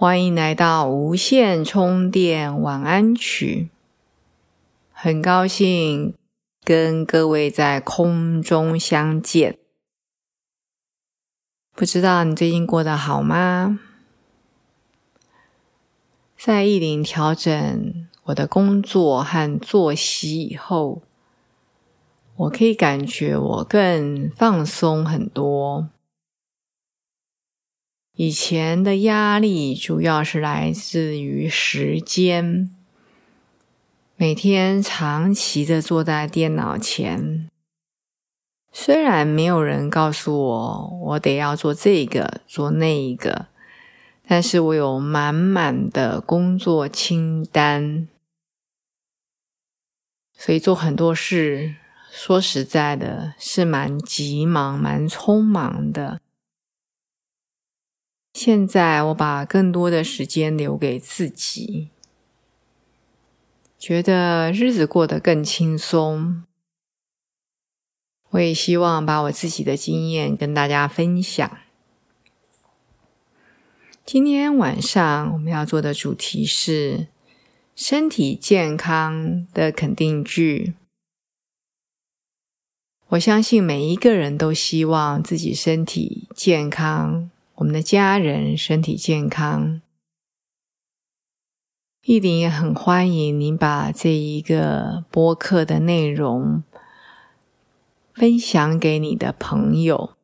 [0.00, 3.68] 欢迎来到无线充电晚安曲。
[4.92, 6.14] 很高兴
[6.64, 9.58] 跟各位在空中相见。
[11.72, 13.78] 不知道你最近过得好吗？
[16.38, 21.02] 在意林调整我的工作和作息以后，
[22.36, 25.90] 我可以感觉我更放松很多。
[28.22, 32.70] 以前的压力主要是来自于时间，
[34.14, 37.48] 每天长期的坐在电脑前，
[38.70, 43.46] 虽然没有人告诉我我得要做这个做那一个，
[44.28, 48.06] 但是我有满满的工作清单，
[50.36, 51.76] 所以做很多事，
[52.12, 56.20] 说实在的，是蛮急忙、蛮匆忙的。
[58.42, 61.90] 现在我把更多的时间留给自己，
[63.78, 66.42] 觉得日子过得更轻松。
[68.30, 71.58] 我也希望把我自己的经验跟大家分享。
[74.06, 77.08] 今天晚上我们要做的主题是
[77.76, 80.72] 身体健康的肯定句。
[83.08, 87.30] 我相信每一个人都希望自己身体健康。
[87.60, 89.82] 我们的家人身体健康，
[92.02, 96.64] 一定也很欢迎您把这一个播客的内容
[98.14, 100.16] 分享给你的朋友。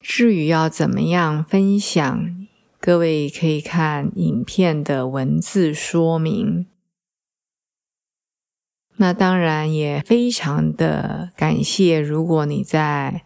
[0.00, 2.48] 至于要怎么样分享，
[2.80, 6.66] 各位可以看影片的文字说明。
[8.96, 13.24] 那当然也非常的感谢，如果你在。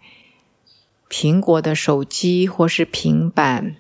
[1.08, 3.76] 苹果的手机或是平板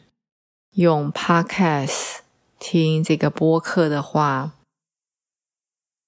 [0.72, 2.20] 用 Podcast
[2.58, 4.54] 听这个播客的话，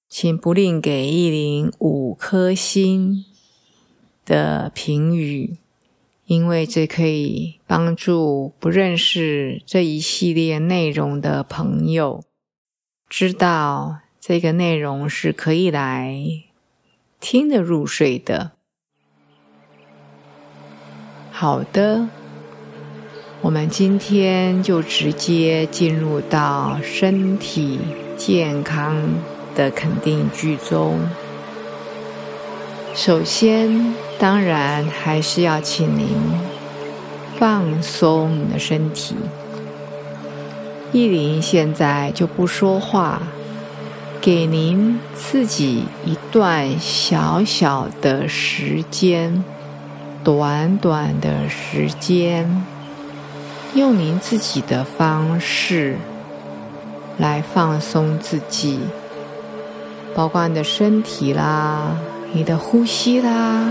[0.09, 3.25] 请不吝给一零五颗星
[4.25, 5.59] 的评语，
[6.25, 12.25] 因为这可以帮助不认识这一系列内容的朋友
[13.09, 16.45] 知道这个内容是可以来
[17.21, 18.53] 听得入睡的。
[21.41, 22.07] 好的，
[23.41, 27.81] 我们今天就直接进入到身体
[28.15, 28.95] 健康
[29.57, 30.99] 的肯定句中。
[32.95, 36.09] 首先，当然还是要请您
[37.39, 39.15] 放松你的身体。
[40.93, 43.23] 意林现在就不说话，
[44.21, 49.43] 给您自己一段小小的时间。
[50.23, 52.65] 短短的时间，
[53.75, 55.97] 用您自己的方式
[57.17, 58.81] 来放松自己，
[60.15, 61.97] 包括你的身体啦，
[62.33, 63.65] 你的呼吸啦。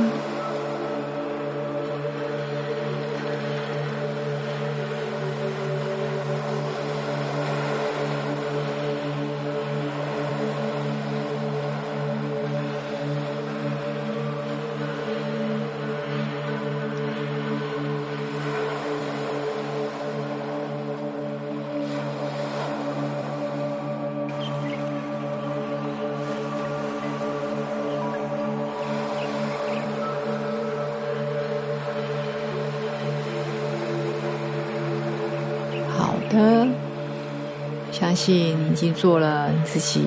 [38.00, 40.02] 相信你已经做了自己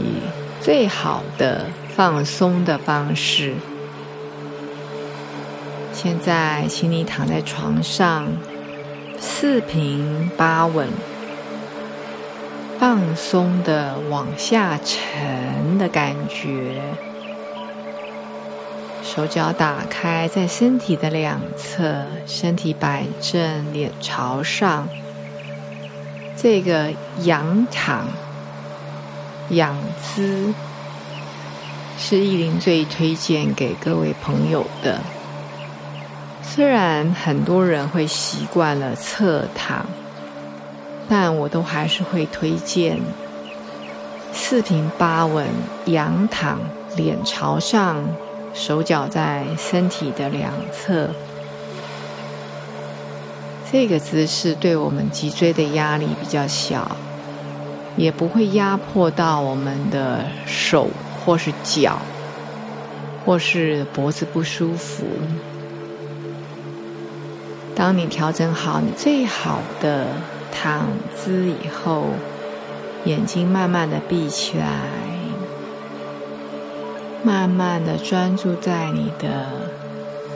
[0.61, 3.53] 最好的放松的方式。
[5.93, 8.27] 现在，请你躺在床上，
[9.21, 10.89] 四平八稳，
[12.79, 16.81] 放松的往下沉的感觉。
[19.03, 24.88] 手脚打开在身体的两侧，身体摆正，脸朝上。
[26.43, 28.05] 这个仰躺、
[29.50, 30.53] 仰姿
[31.97, 34.99] 是意林最推荐给各位朋友的。
[36.43, 39.87] 虽然很多人会习惯了侧躺，
[41.09, 42.99] 但我都还是会推荐
[44.33, 45.47] 四平八稳
[45.85, 46.59] 仰躺，
[46.97, 48.05] 脸朝上，
[48.53, 51.09] 手脚在身体的两侧。
[53.73, 56.95] 这个姿势对我们脊椎的压力比较小，
[57.97, 60.91] 也不会压迫到我们的手
[61.25, 61.97] 或是脚，
[63.25, 65.07] 或是脖子不舒服。
[67.75, 70.07] 当你调整好你最好的
[70.53, 70.87] 躺
[71.17, 72.09] 姿以后，
[73.07, 74.83] 眼睛慢慢的闭起来，
[77.25, 79.72] 慢慢的专注在你的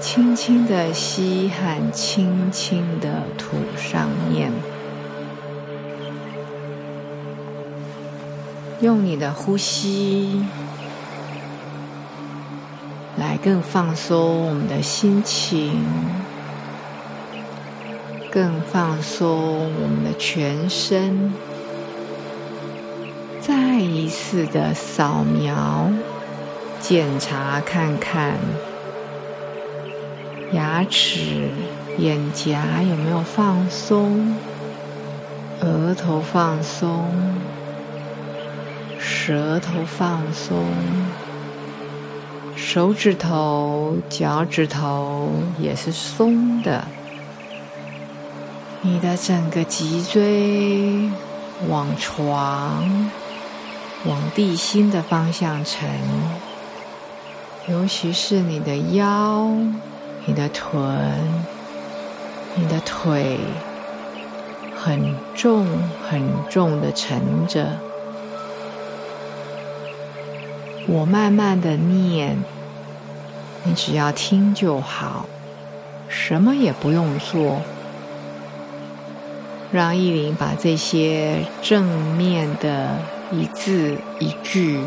[0.01, 4.53] 轻轻的吸和轻轻的吐上面，
[8.81, 10.45] 用你的呼吸
[13.17, 15.85] 来更放松我们的心情。
[18.29, 21.33] 更放松我们的全身，
[23.41, 25.91] 再一次的扫描、
[26.79, 28.35] 检查看看
[30.53, 31.51] 牙齿、
[31.99, 34.37] 眼颊有没有放松，
[35.61, 37.11] 额头放松，
[38.99, 40.65] 舌头放松，
[42.55, 46.87] 手指头、脚趾头也是松的。
[48.83, 51.11] 你的整个脊椎
[51.69, 53.11] 往床、
[54.05, 55.89] 往地心的方向沉，
[57.69, 59.51] 尤其是你的腰、
[60.27, 61.17] 你的臀、
[62.57, 63.39] 你的腿，
[64.77, 65.67] 很重
[66.09, 66.21] 很
[66.51, 67.79] 重的沉着。
[70.89, 72.37] 我慢慢的念，
[73.63, 75.27] 你只要听就好，
[76.09, 77.63] 什么也不用做。
[79.73, 81.85] 让意林把这些正
[82.17, 82.99] 面的
[83.33, 84.81] 一字一句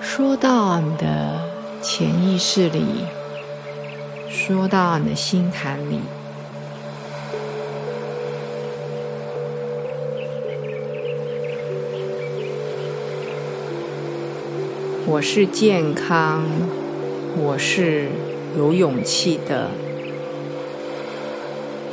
[0.00, 1.40] 说到你的
[1.82, 3.04] 潜意识里，
[4.34, 6.00] 说到你的心坎里。
[15.06, 16.44] 我是健康，
[17.36, 18.06] 我是
[18.56, 19.68] 有勇气的，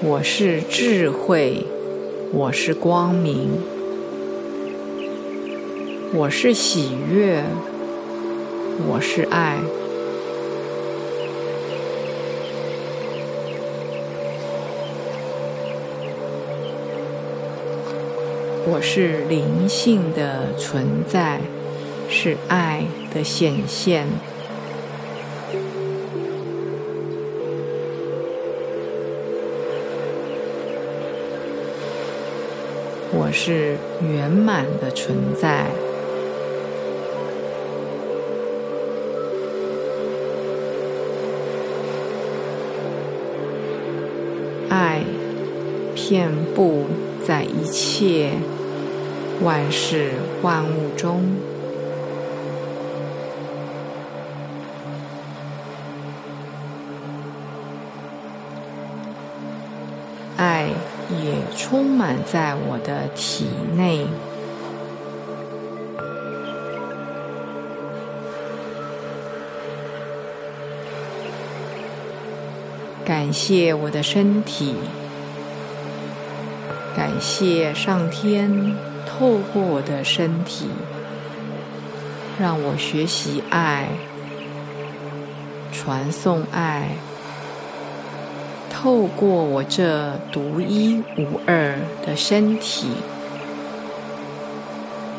[0.02, 1.66] 我是智慧。
[2.32, 3.50] 我是光明，
[6.14, 7.44] 我是喜悦，
[8.88, 9.58] 我是爱，
[18.72, 21.42] 我是灵性的存在，
[22.08, 24.06] 是爱的显现。
[33.12, 35.66] 我是圆满的存在，
[44.70, 45.02] 爱
[45.96, 46.86] 遍布
[47.28, 48.34] 在一切
[49.42, 51.24] 万事万物中，
[60.38, 60.70] 爱。
[61.24, 64.06] 也充满在我的体内。
[73.04, 74.76] 感谢我的身体，
[76.96, 78.76] 感谢上天
[79.10, 80.70] 透过我的身体，
[82.40, 83.90] 让我学习爱，
[85.74, 86.92] 传送爱。
[88.72, 91.76] 透过我这独一无二
[92.06, 92.92] 的身体，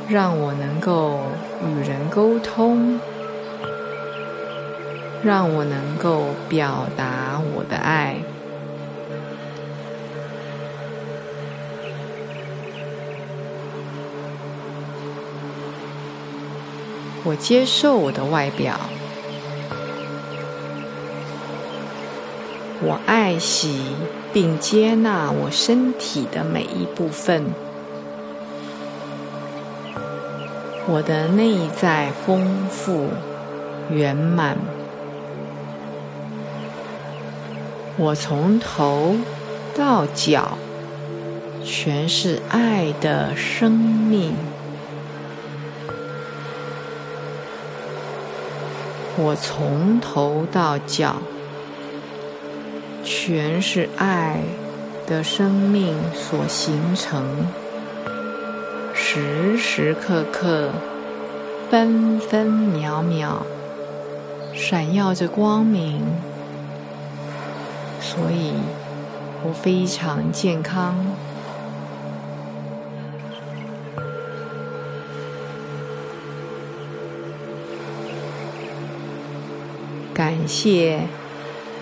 [0.08, 1.20] 让我能够
[1.66, 2.98] 与人沟通，
[5.22, 8.16] 让我能够表达我的爱。
[17.24, 18.78] 我接受我的外表。
[22.82, 23.82] 我爱惜
[24.32, 27.44] 并接纳我身体的每一部分，
[30.88, 33.08] 我的内在丰富
[33.90, 34.56] 圆满，
[37.98, 39.16] 我从头
[39.76, 40.56] 到脚
[41.62, 44.32] 全是爱的生命，
[49.22, 51.16] 我从头到脚。
[53.04, 54.40] 全是爱
[55.06, 57.24] 的生命所形成。
[58.94, 60.70] 时时刻刻、
[61.70, 63.44] 分分秒秒
[64.54, 66.00] 闪耀着光明，
[68.00, 68.52] 所以
[69.42, 70.94] 我非常健康。
[80.40, 81.02] 感谢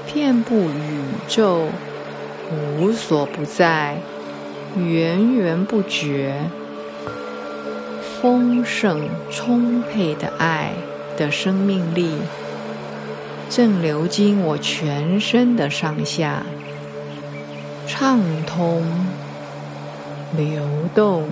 [0.05, 1.69] 遍布宇宙、
[2.77, 3.99] 无所不在、
[4.77, 6.35] 源源不绝、
[8.21, 10.73] 丰盛充沛的爱
[11.17, 12.17] 的生命力，
[13.49, 16.43] 正流经我全身的上下，
[17.87, 18.83] 畅通、
[20.37, 20.65] 流
[20.97, 21.29] 动，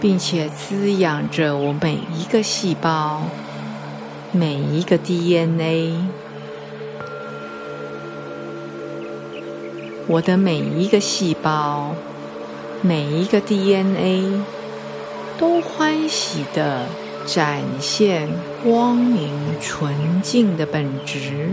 [0.00, 3.20] 并且滋养着我每一个细胞。
[4.36, 5.94] 每一个 DNA，
[10.08, 11.94] 我的每一个细胞，
[12.82, 14.42] 每一个 DNA，
[15.38, 16.84] 都欢喜的
[17.24, 18.28] 展现
[18.64, 21.50] 光明纯净的本质，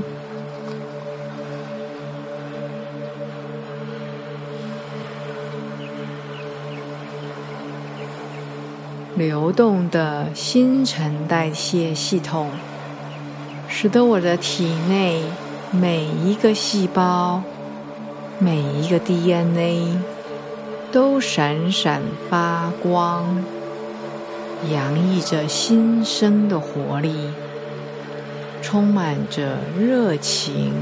[9.16, 12.50] 流动的新陈代谢系统。
[13.82, 15.24] 使得我的体内
[15.72, 17.42] 每一个细胞、
[18.38, 19.98] 每一个 DNA
[20.92, 23.44] 都闪闪发光，
[24.72, 27.32] 洋溢着新生的活力，
[28.62, 30.76] 充满着热情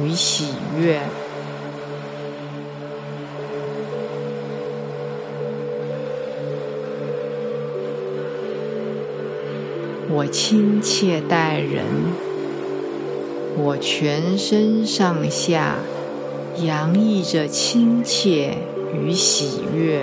[0.00, 1.02] 与喜悦。
[10.14, 11.86] 我亲切待人，
[13.56, 15.76] 我全身上下
[16.62, 18.58] 洋溢着亲切
[18.92, 20.02] 与喜悦。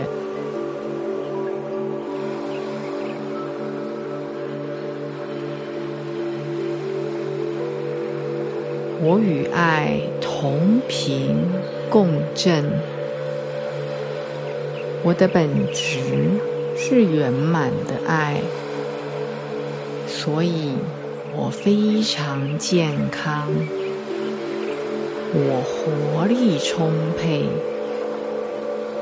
[9.01, 11.37] 我与爱同频
[11.87, 12.65] 共振，
[15.03, 15.99] 我的本质
[16.75, 18.41] 是圆满的爱。
[20.21, 20.73] 所以，
[21.33, 23.47] 我非常健康，
[25.33, 27.45] 我活力充沛，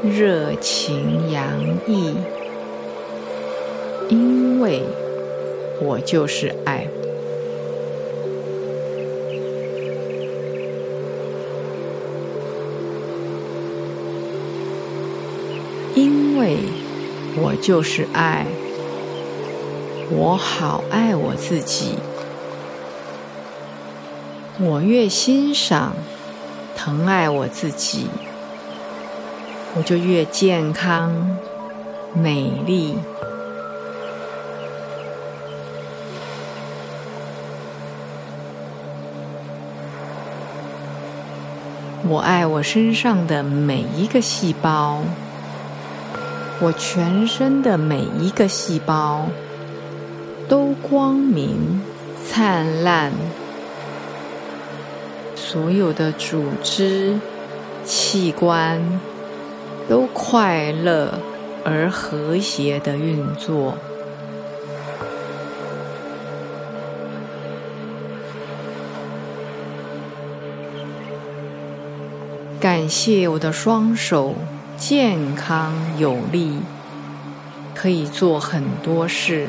[0.03, 1.43] 热情洋
[1.88, 2.13] 溢，
[4.09, 4.83] 因为
[5.81, 6.88] 我就是爱，
[15.95, 16.59] 因为
[17.41, 18.45] 我就是爱。
[20.09, 21.95] 我好爱我自己，
[24.57, 25.93] 我越欣赏、
[26.77, 28.07] 疼爱我自己，
[29.75, 31.37] 我就越健康、
[32.13, 32.97] 美丽。
[42.07, 45.01] 我爱我身上的每一个细胞，
[46.61, 49.25] 我全身的每一个细胞。
[50.48, 51.82] 都光明
[52.25, 53.12] 灿烂，
[55.36, 57.20] 所有的组织
[57.84, 58.82] 器官
[59.89, 61.20] 都快乐
[61.66, 63.77] 而和谐的运作。
[72.60, 74.34] 感谢我的双手
[74.77, 76.60] 健康有力，
[77.75, 79.48] 可以做很多事。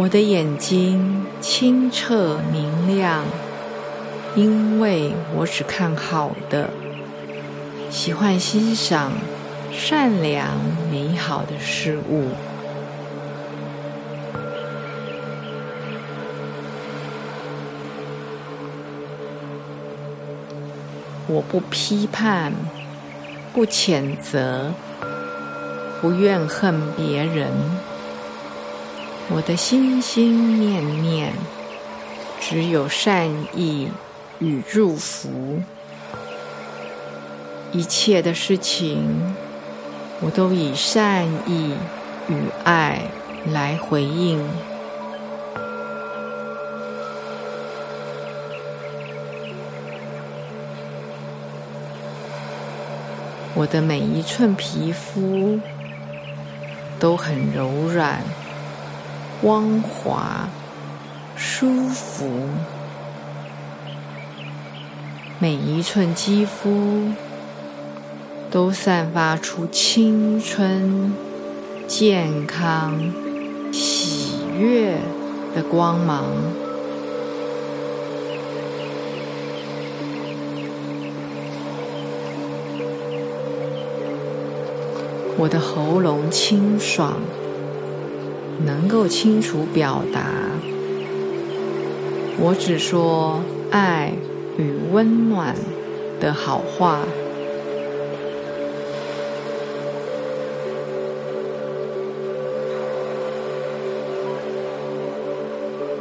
[0.00, 3.22] 我的眼睛清澈明亮，
[4.34, 6.70] 因为我只看好的，
[7.90, 9.12] 喜欢欣赏
[9.70, 10.56] 善良
[10.90, 12.28] 美好的事物。
[21.26, 22.54] 我不批判，
[23.52, 24.72] 不谴责，
[26.00, 27.50] 不怨恨别人。
[29.32, 31.32] 我的心心念念
[32.40, 33.88] 只有善意
[34.40, 35.62] 与祝福，
[37.70, 39.34] 一切的事情
[40.20, 41.76] 我都以善意
[42.28, 42.34] 与
[42.64, 43.02] 爱
[43.52, 44.44] 来回应。
[53.54, 55.60] 我的每一寸皮肤
[56.98, 58.20] 都很柔软。
[59.40, 60.50] 光滑、
[61.34, 62.28] 舒服，
[65.38, 67.08] 每一寸肌肤
[68.50, 71.14] 都散发出青春、
[71.86, 73.00] 健康、
[73.72, 74.98] 喜悦
[75.56, 76.26] 的光芒。
[85.38, 87.14] 我的喉咙清爽，
[88.64, 90.20] 能够清楚表达。
[92.38, 93.40] 我只说
[93.70, 94.12] 爱
[94.56, 95.54] 与温暖
[96.20, 97.00] 的好话。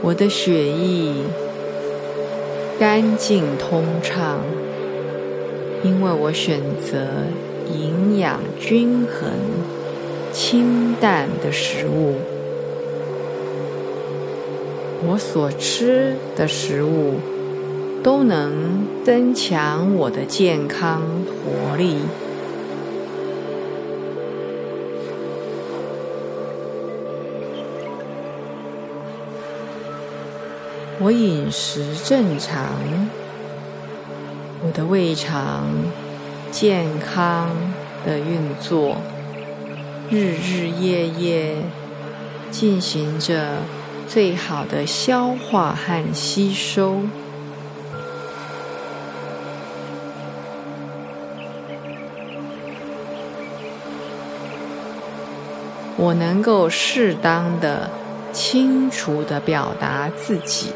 [0.01, 1.13] 我的血液
[2.79, 4.39] 干净通畅，
[5.83, 7.07] 因为我选择。
[7.71, 9.29] 营养均衡、
[10.33, 12.15] 清淡的食物，
[15.01, 17.19] 我所吃的食物
[18.03, 21.97] 都能增强我的健康活力。
[31.01, 32.65] 我饮食正常，
[34.63, 35.65] 我的胃肠。
[36.51, 37.47] 健康
[38.03, 38.97] 的运作，
[40.09, 41.57] 日日夜夜
[42.49, 43.57] 进行着
[44.11, 47.01] 最好的消化和吸收。
[55.95, 57.87] 我能够适当的、
[58.33, 60.71] 清楚的表达自己，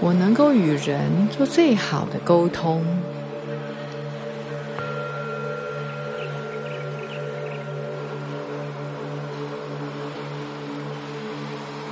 [0.00, 2.82] 我能够与人做最好的沟通。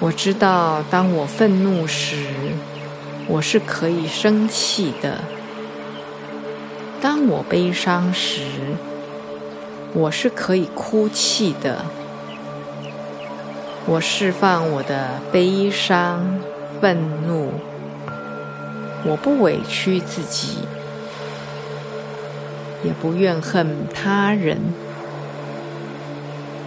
[0.04, 2.26] 我知道，当我愤怒时，
[3.26, 5.12] 我是可以生气的；
[7.00, 8.42] 当我悲伤时，
[9.94, 11.86] 我是可以哭泣的。
[13.86, 16.38] 我释放我的悲伤、
[16.82, 17.52] 愤怒，
[19.06, 20.58] 我不委屈自己，
[22.84, 24.58] 也不怨恨他人，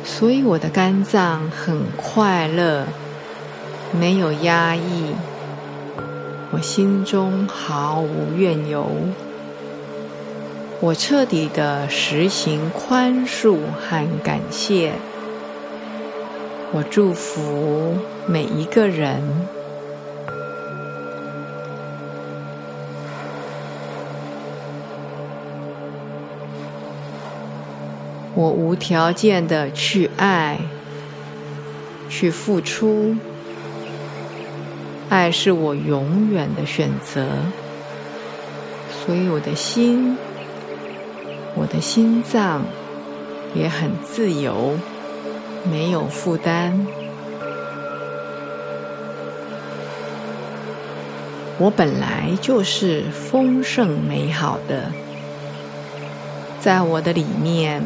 [0.04, 2.88] 所以我的肝脏很快乐。
[3.92, 5.14] 没有压抑，
[6.52, 8.88] 我心中毫无怨尤。
[10.80, 14.94] 我彻底的实行宽恕和感谢。
[16.72, 17.96] 我祝福
[18.28, 19.22] 每一个人。
[28.36, 30.60] 我无条件的去爱，
[32.08, 33.16] 去付出。
[35.10, 37.26] 爱是我永远的选择，
[38.92, 40.18] 所以我的心，
[41.56, 42.64] 我的心脏
[43.56, 44.78] 也很自由，
[45.72, 46.86] 没有负担。
[51.58, 54.92] 我本来就是丰盛美好的，
[56.60, 57.82] 在我的里面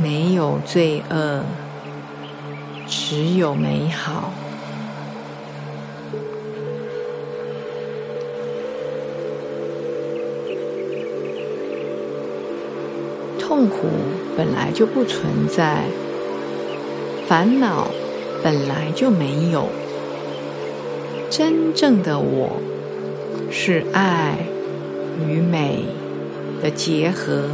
[0.00, 1.42] 没有罪恶，
[2.86, 4.30] 只有美好。
[13.58, 13.88] 痛苦
[14.36, 15.82] 本来就不存在，
[17.26, 17.88] 烦恼
[18.40, 19.66] 本来就没有。
[21.28, 22.52] 真正的我
[23.50, 24.38] 是爱
[25.26, 25.86] 与美
[26.62, 27.48] 的结合。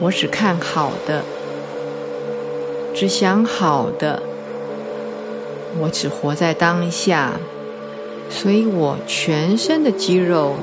[0.00, 1.22] 我只看好的，
[2.94, 4.22] 只想好的。
[5.78, 7.32] 我只活在当下，
[8.30, 10.54] 所以我全身的肌肉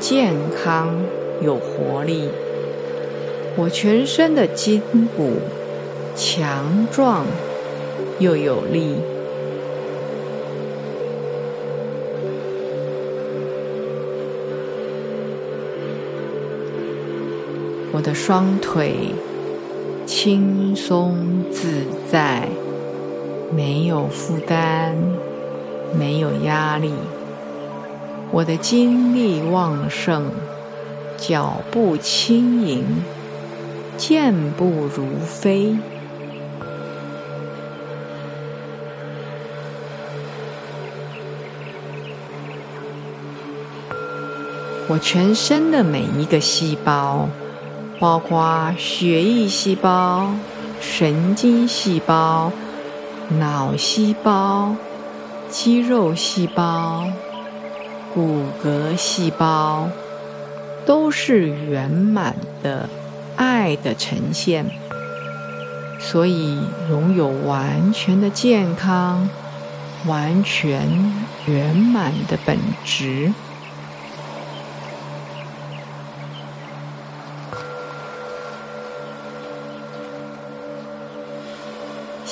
[0.00, 0.88] 健康
[1.40, 2.28] 有活力，
[3.56, 4.82] 我全身的筋
[5.16, 5.34] 骨
[6.14, 7.24] 强壮
[8.18, 8.96] 又有力，
[17.92, 19.14] 我的双腿
[20.06, 22.48] 轻松自在。
[23.54, 24.94] 没有负担，
[25.96, 26.92] 没有压力，
[28.30, 30.24] 我的精力旺盛，
[31.16, 32.84] 脚步轻盈，
[33.96, 35.76] 健步如飞。
[44.88, 47.28] 我全身的每一个细胞，
[47.98, 50.32] 包括血液细胞、
[50.80, 52.52] 神经细胞、
[53.28, 54.76] 脑细胞、
[55.50, 57.04] 肌肉细胞、
[58.14, 59.88] 骨骼细胞，
[60.86, 62.88] 都是圆满的
[63.34, 64.64] 爱的呈现，
[65.98, 66.56] 所以
[66.88, 69.28] 拥有完全的健康、
[70.06, 71.12] 完全
[71.46, 73.32] 圆满的本质。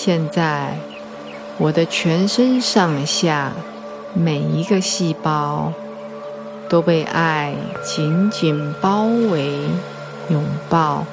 [0.07, 0.77] 现在，
[1.57, 3.53] 我的全身上下
[4.13, 5.73] 每一个细胞
[6.69, 9.61] 都被爱紧紧包围、
[10.29, 11.07] 拥抱，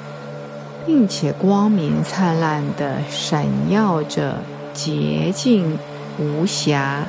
[0.84, 4.34] 并且光明灿烂的闪耀着
[4.74, 5.78] 洁净
[6.18, 7.06] 无瑕、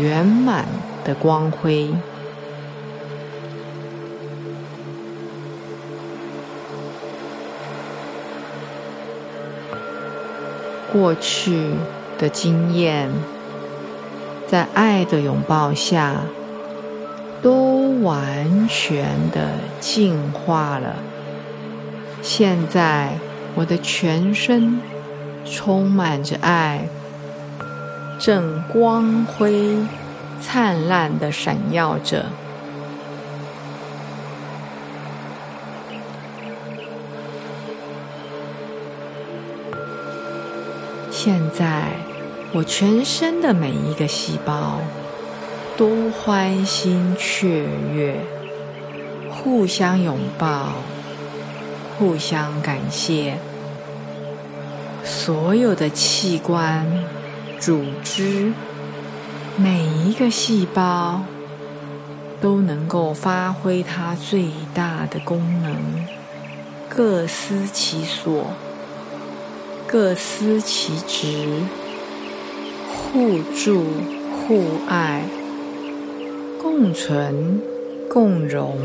[0.00, 0.64] 圆满
[1.04, 1.90] 的光辉。
[10.92, 11.70] 过去
[12.18, 13.08] 的经验，
[14.46, 16.16] 在爱的拥抱下，
[17.40, 20.96] 都完全的净化了。
[22.22, 23.14] 现在，
[23.54, 24.80] 我的全身
[25.44, 26.88] 充满着爱，
[28.18, 29.76] 正光辉
[30.40, 32.26] 灿烂的闪耀着。
[41.22, 41.84] 现在，
[42.50, 44.78] 我全身的每一个细胞
[45.76, 48.16] 都欢欣雀跃，
[49.30, 50.72] 互相拥抱，
[51.98, 53.36] 互相感谢。
[55.04, 56.86] 所有的器官、
[57.58, 58.54] 组织，
[59.58, 61.20] 每一个细胞
[62.40, 66.06] 都能够发挥它最大的功能，
[66.88, 68.46] 各司其所。
[69.92, 71.48] 各司其职，
[72.94, 73.82] 互助
[74.46, 75.24] 互爱，
[76.62, 77.60] 共存
[78.08, 78.78] 共荣。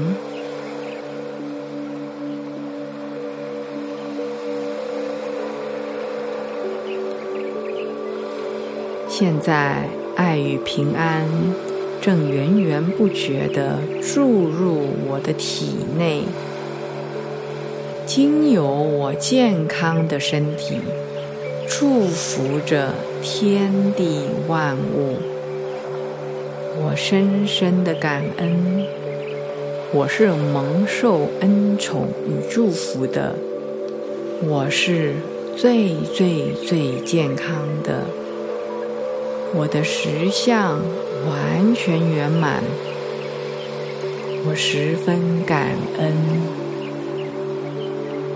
[9.07, 11.27] 现在，爱与平安
[12.01, 16.23] 正源源不绝的注入我的体内。
[18.05, 20.77] 经由我健康的身体，
[21.67, 25.15] 祝福着天地万物。
[26.83, 28.85] 我深深的感恩，
[29.91, 33.35] 我是蒙受恩宠与祝福的，
[34.43, 35.13] 我是
[35.57, 38.03] 最最最健康的，
[39.55, 40.79] 我的实相
[41.27, 42.61] 完全圆满，
[44.47, 46.54] 我十分感恩。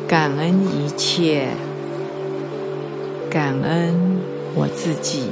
[0.10, 1.50] 感恩一切，
[3.30, 3.94] 感恩
[4.56, 5.30] 我自己。